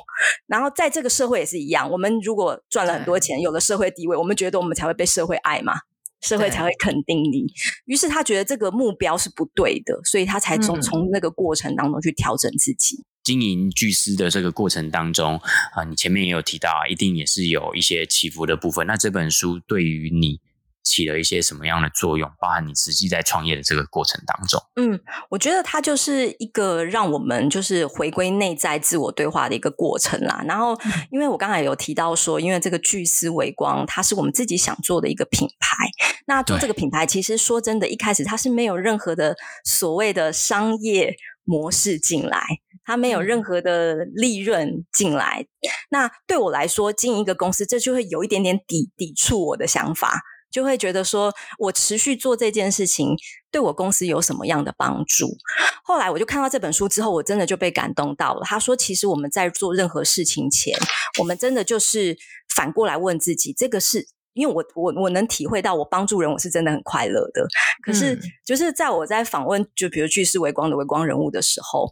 [0.46, 1.90] 然后在这个社会也是一样。
[1.90, 5.74] 我们如果赚了很多钱，有了社会地位，我们觉得我们才会被社会爱嘛，
[6.22, 7.46] 社会才会肯定你。
[7.86, 13.04] 于是他觉得这个目标是不对的，所以他才从从那个过程当中去调整自己。
[13.24, 15.40] 经营巨师的这个过程当中
[15.74, 18.86] 啊，你前面也有提到啊，一定也是有一些起伏的部分。
[18.86, 20.42] 那这本书对于你，
[20.84, 22.30] 起了一些什么样的作用？
[22.40, 24.62] 包含你实际在创业的这个过程当中。
[24.76, 30.44] 嗯，我觉得它就是一个让我们就是回归内在自我对话的一个过程啦。
[30.48, 30.78] 然后，
[31.12, 35.88] 因为我刚才有提到说，因为这个聚思微光，它是我们自己想做的一个品牌。
[36.26, 42.42] 那做这个品牌，其实说真的，一开始它是没有任何的所谓的商业模式进来，
[42.86, 45.46] 它没有任何的利润进来。
[45.90, 50.22] 那对我来说，经营一个公司，这就会有一点点抵抵触我的想法。
[50.54, 53.16] 就会觉得说，我持续做这件事情
[53.52, 55.36] 对我公司有什么样的帮助？
[55.84, 58.42] 后来我就看到这本书之后，我真的就被感动到了。
[58.46, 60.78] 他说，其实我们在做任何事情前，
[61.20, 62.16] 我们真的就是
[62.56, 67.46] 反过来问自己，这个是因为我我我能体会到，我帮助人，我是真的很快乐的。
[67.84, 71.92] 可是，就是在我在访问，就比如巨狮微光的微光人物的时候。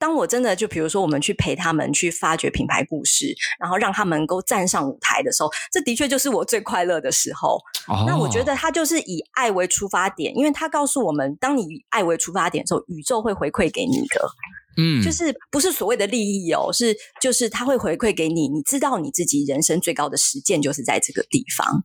[0.00, 7.60] 当我真的就比如说，我们去陪他们去发掘品牌故事，然后让他们能够站上舞台的时候，这的确就是我最快乐的时候。
[7.86, 8.06] Oh.
[8.06, 14.28] 那我觉得他就是以爱为出发点，因为他告诉我们，当你以爱为出发点的时候，宇宙会回馈给你的。
[14.76, 21.84] 嗯，就是不是所谓的利益哦，是就是他会回馈给你，你知道你自己人生最高的实践就是在这个地方。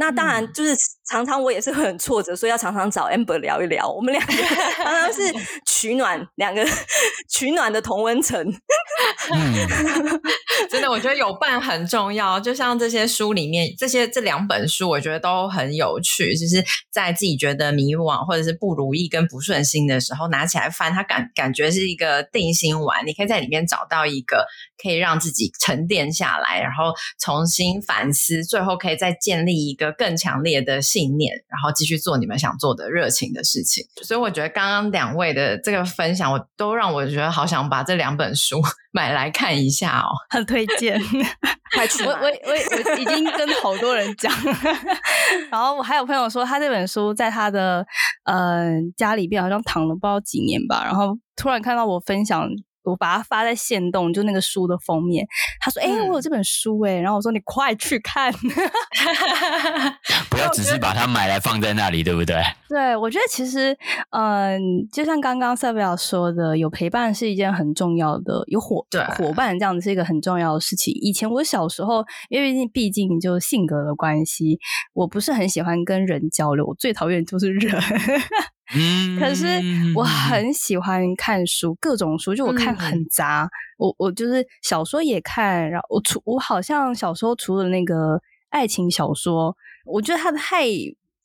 [0.00, 0.76] 那当然，就是
[1.10, 3.90] 常常我也是很挫折，所以要常常找 Amber 聊一聊。
[3.90, 4.32] 我们两个
[4.78, 5.20] 常常是
[5.66, 6.64] 取暖，两个
[7.28, 8.38] 取暖的同温层。
[10.70, 12.38] 真的，我觉得有伴很重要。
[12.38, 16.36] 就像这些书里面，这些这两本书，我觉得都很有趣。
[16.36, 23.04] 就是在自己觉得迷惘或者是不如意跟不顺心的时候，拿起来翻，它感感觉是一个定心丸。
[23.04, 24.46] 你可以在里面找到一个
[24.80, 29.87] 可以让自己沉淀下来，然后重新反思，最后可以再建立一个。
[29.92, 33.84] 更强烈的信念，然后继续做你们想做的热情的事情。
[34.02, 38.60] 所以我觉得刚刚两位的这个分享，我都让我觉得好想把这两本书
[38.92, 41.00] 买来看一下哦，很推荐。
[42.04, 44.32] 我我我我已经跟好多人讲，
[45.50, 47.84] 然后我还有朋友说他这本书在他的
[48.24, 52.48] 呃家里边好像躺了不知道几年吧，然后突然看到我分享。
[52.88, 55.26] 我把它发在线动，就那个书的封面。
[55.60, 58.32] 他说：“哎、欸，我有这本书哎。”然后我说：“你快去看，
[60.30, 63.76] 不要只是把它买来放在那里，对不对？” 对，我觉得其实，
[64.10, 64.60] 嗯，
[64.92, 70.92] 就像刚刚塞维尔说的，有陪伴是一件很重要的，有伙对伙伴这样子是一个很重要的事情。
[71.00, 74.58] 以前我小时候，因为毕竟就性格的关系，
[74.92, 77.82] 我不是很喜欢跟人交流，我最讨厌就是人。
[78.74, 79.46] 嗯，可是
[79.94, 83.48] 我很喜欢看书，各种书，就我看很杂。
[83.50, 90.66] 嗯、我我就是小说也看，然后我除我好像小时候除了那个爱情小说，我觉得它太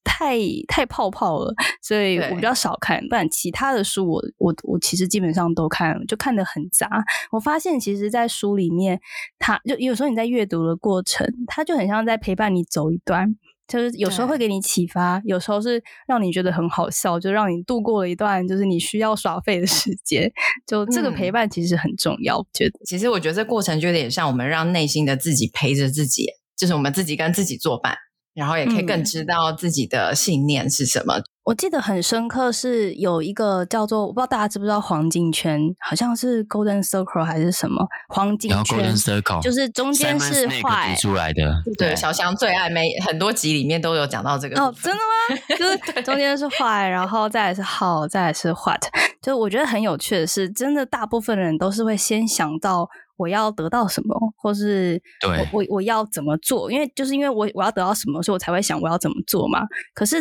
[0.03, 3.05] 太太泡泡了，所以我比较少看。
[3.07, 7.03] 不然其他的书我，我我我其实基本上都看，就看得很杂。
[7.31, 8.99] 我发现其实，在书里面，
[9.39, 13.35] 它就有时候你在阅读的过程，它就很像在陪伴你走一段。
[13.73, 20.31] 就是有时候会给你启发，有时候是让你觉得很好笑，就让你度过了一段就是你需要耍废的时间。
[20.67, 22.79] 就这个陪伴其实很重要，我觉得。
[22.85, 27.97] 其实我觉得这过程就有点像我们让内心的自己陪着自己，就是我们自己跟自己作伴。
[28.35, 31.19] 然后也可以更知道自己的信念是什么。
[31.19, 41.61] 嗯、我记得很深刻，是有一个叫做我不知道大家知不知道黄金圈，好像是 Golden Circle 还是什么黄金圈，Golden Circle 就是中间是坏出来的。
[41.77, 44.57] 对，对小翔最爱，每很多集里面都有讲到这个。
[44.61, 45.41] 哦，真的吗？
[45.57, 48.81] 就是中间是坏，然后再来是好，再来是 what。
[49.21, 52.89] 就我觉得很有趣的是，真的大部分人都是会先想到。
[53.15, 56.69] 我要得到什么，或是我对我我要怎么做？
[56.71, 59.61] 因为就是因为我我要得到什么，所以我才会想我要怎么做嘛。
[59.93, 60.17] 可是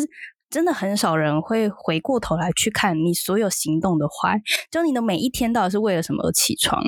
[0.53, 4.39] 真的很少人会回过头来去看你所有行动的坏，
[4.71, 6.85] 就你的每一天到底是为了什么而起床？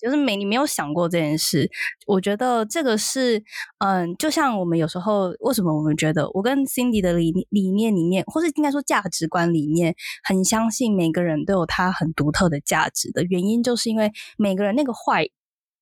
[0.00, 1.70] 就是没你没有想过这件事。
[2.06, 3.40] 我觉得这个是，
[3.78, 9.94] 嗯，就像我们有时候为什么我们觉得我跟 Cindy 的理理念里面，或是应该说价值观里面，
[10.24, 15.28] 很相信每个人都有他很独特的价值的原因，就是因为每个人那个坏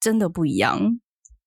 [0.01, 1.01] 真的不一样。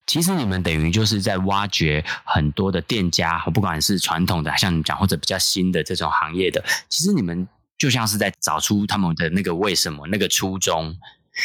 [0.06, 7.48] 其实你们等于就是在挖掘很多的店家，不管是传统的，像你讲，或者比较新的这种行业的，其实你们
[7.78, 10.98] 就像是在找出他们的那个为什么，那个初衷。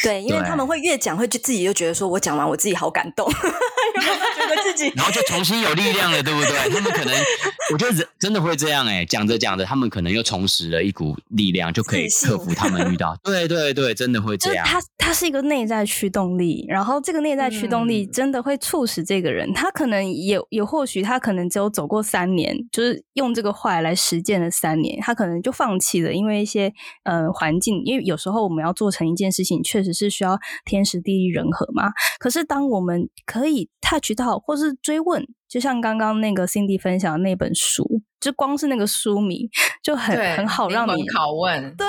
[0.03, 3.25] 对，因为他们会越讲，会就自己就觉得说，我讲完我自己好感动，
[3.95, 6.69] 有没有觉得自己，然后就重新有力量了，对不对？
[6.69, 7.13] 他们可能，
[7.73, 13.17] 我觉得人真的会这样哎，讲着讲着，他们可能又重拾了一股力量，就可以克服他们遇到。
[13.23, 14.65] 对对对，真的会这样。
[14.65, 26.71] 它它是一个内在驱动力，然后这个内在驱动力真的会促使这个人，嗯、他可能也也或许他可能只有走过三年，就是用这个坏来实践了三年，他可能就放弃了，因为一些
[27.03, 31.89] 呃环境，因为有时候我们要做成一件事情，确确实是需要天时地利人和嘛。
[32.19, 39.49] 可是当我们可以 touch 到或是追问，就像刚刚那个 Cindy 分享的那本书，就光是那个书名
[39.83, 41.75] 就很很好让你拷问。
[41.75, 41.85] 对。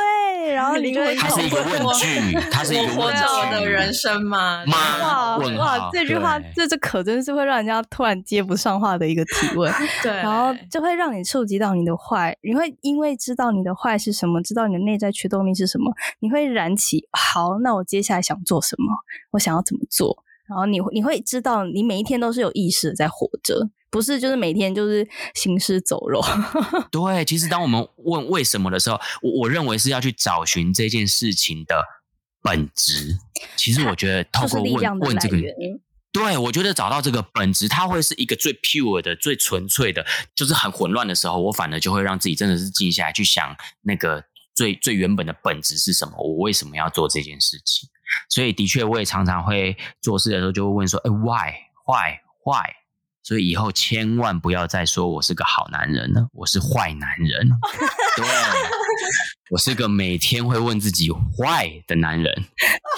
[0.54, 4.64] 然后 你就会它是一个问句，它是一个活着的人生吗？
[4.66, 9.72] 哇哇，这句话这这可真是会让人家突然接不上话的一个提问。
[10.02, 18.86] 对，然后就会让你触及到你的坏，你会因为知道你的坏是什么，知道你的内在驱动力是什么，你会燃起好，那我接下来想做什么？
[19.32, 20.24] 我想要怎么做？
[20.50, 23.70] 然后你你会知道，你每一天都是有意识的在活着。
[23.88, 26.20] 不是，就是每天就是行尸走肉。
[26.92, 31.84] 对，其实当我们问为什么的时候，我我认为是要去找寻这件事情的
[32.42, 33.18] 本质。
[33.56, 35.38] 其实我觉得透过问问这个，
[36.12, 40.06] 对，我觉得找到这个本质，它会是一个最 pure 的、最纯粹的。
[40.36, 44.24] 就是很混乱的时候，我反而就会让自己真的是静下来去想那个
[44.54, 47.88] 最最原本的本质是什么，我为什么要做这件事情。
[48.28, 52.70] 所以的确，我也常常会做事的时候就会问说：“哎，why，why，why？”
[53.22, 57.48] 所以以后千万不要再说我是个好男人了，我是坏男人。
[58.16, 58.26] 对，
[59.50, 62.44] 我是个每天会问自己 why 的男人。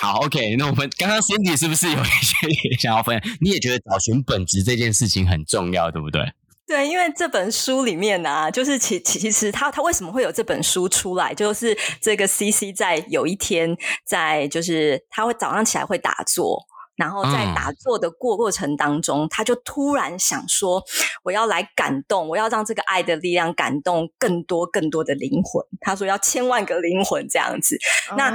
[0.01, 3.37] 好，OK，那我们刚刚 Cindy 是不是有一些想要分享？
[3.41, 6.33] 你也觉得找寻本质这件事情很重要，对不对？
[6.73, 11.35] 对，因为这本书里面呢、啊，就是其其实他他为什么会有这本书出来？
[11.35, 16.59] 就是这个 CC 在有一天在就是他会早上起来会打坐。
[16.97, 20.83] 然后在打坐的过过程当中，嗯，他就突然想说
[21.25, 27.77] ：“我要来感动，我要让这个爱的力量感动更多更多的灵魂。”他说要千万个灵魂这样子。
[28.11, 28.31] 哦，那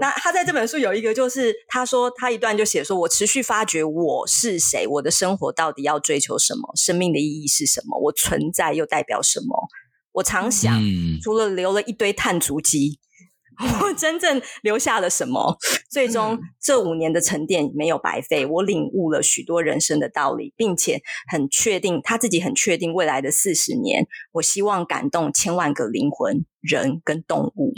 [0.00, 9.68] 那他在这本书有一个，就是他说他一段就写说：“我持续发掘我是谁，我的生活到底要追求什么，生命的意义是什么，我存在又代表什么？
[10.12, 12.98] 我常想，嗯，除了留了一堆碳足迹。”
[13.82, 15.56] 我真正留下了什么？
[15.90, 21.00] 最终这五年的沉淀没有白费，我领悟了许多人生的道理，并且
[21.30, 27.72] 很确定他自己很确定未来的四十年，我希望感动千万个灵魂、人跟动物，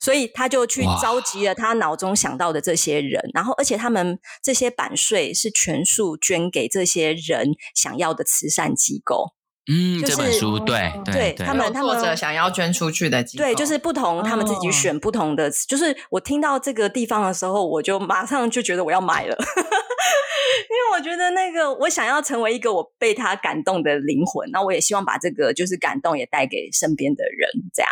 [0.00, 9.32] 所以他就去召集了他脑中想到的这些人，然后而且他们这些版税是全数捐给这些人想要的慈善机构。
[9.66, 15.48] 嗯，就是、这本书对对，对他们他们作者想要捐出去的，对，就是不同，他们自己选不同的。
[15.48, 19.34] 哦、就是我听到这个地方的时候，我就马上就觉得我要买了，
[20.68, 27.90] 因为我觉得那个我想要成为一个我被他感动的灵魂，那我也希望把这个就是感动也带给身边的人，这样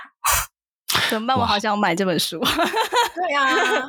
[1.08, 1.38] 怎么办？
[1.38, 2.38] 我好想买这本书，
[3.16, 3.88] 对呀、啊。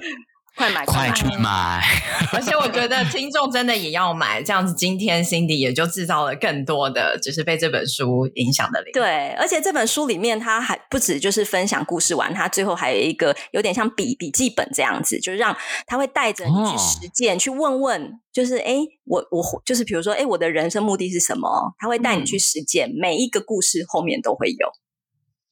[0.55, 1.81] 快买，快去买！
[2.31, 8.91] 而且我觉得听众真的也要买，这样子今天 Cindy 也就制造了更多的，就是被这本书影响的灵。
[8.93, 15.55] 对，而且这本书里面，他还不止就是分享故事完，他最后还有一个有点像笔笔记本这样子，就是让
[15.87, 18.75] 他会带着你去实践，哦、去问问，就是哎，
[19.05, 21.73] 我我就是比如说，哎，我的人生目的是什么？
[21.79, 24.67] 他会带你去实践，嗯、每一个故事后面都会有。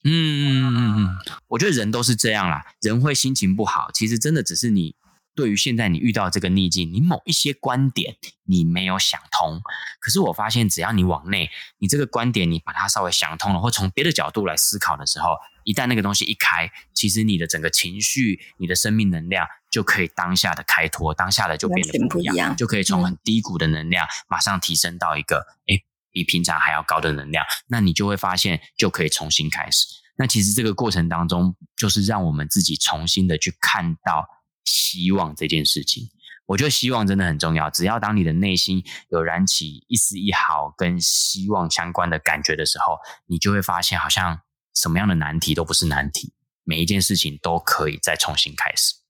[0.04, 1.06] 嗯嗯嗯嗯。
[1.06, 1.16] 嗯，
[1.48, 4.94] 我觉得人都是这样啦，人会心情不好，其实真的只是你
[5.34, 9.60] 对于现在你遇到这个逆境，你某一些观点你没有想通。
[10.00, 29.86] 可是我发现，只要你往内，你这个观点你把它稍微想通了，或从别的角度来思考的时候，一旦那个东西一开，其实你的整个情绪、你的生命能量就可以当下的开脱，当下的就变得不一样，一样就可以从很低谷的能量马上提升到一个诶比平常还要高的能量，那你就会发现就可以重新开始。
[30.16, 34.28] 那其实这个过程当中，就是让我们自己重新的去看到
[34.64, 36.10] 希望这件事情。
[36.44, 37.70] 我觉得希望真的很重要。
[37.70, 44.40] 只要当你的内心有燃起一丝一毫跟希望相关的感觉的时候，你就会发现，好像
[44.74, 46.34] 什么样的难题都不是难题，
[46.64, 49.01] 每一件事情都可以再重新开始。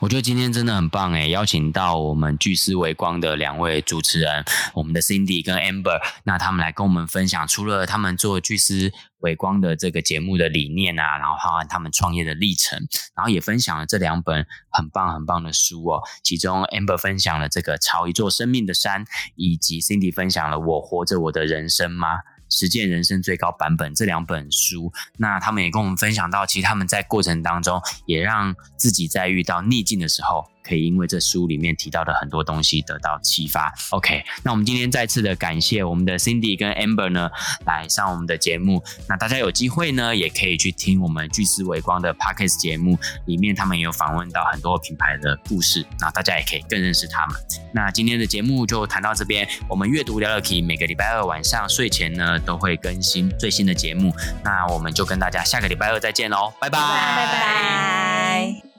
[0.00, 4.44] 我觉得今天真的很棒诶，邀请到我们聚思微光的两位主持人，
[4.74, 12.78] 我们的 Cindy 跟 Amber，那他们来跟我们分享，除了他们做聚思微光的这个节目的理念啊，然后包含他们创业的历程，
[13.14, 16.02] 然后也分享了这两本很棒很棒的书哦。
[16.22, 19.04] 其中 Amber 分享了这个《朝一座生命的山》，
[19.36, 22.08] 以及 Cindy 分享了《我活着我的人生吗？
[22.50, 24.92] 实践人生最高版本》这两本书。
[25.16, 30.46] 那他们也跟我们分享到，其实他们在过程当中也让自己在遇到逆境的时候。
[30.70, 33.74] 可以因为这书里面提到的很多东西得到启发。
[33.90, 37.28] OK，那我们今天再次的感谢我们的 Cindy 跟 Amber 呢
[37.66, 38.80] 来上我们的节目。
[39.08, 42.96] 那大家有机会呢也可以去听我们聚思微光的 Podcast 节目，
[43.26, 47.36] 里面他们也有访问到很多品牌的故事，那大家也可以更认识他们。
[47.74, 54.14] 那今天的节目就谈到这边，我们阅读聊聊 K 每个礼拜二晚上睡前呢都会更新最新的节目。
[54.44, 58.69] 那我们就跟大家下个礼拜二再见喽，拜拜，拜拜。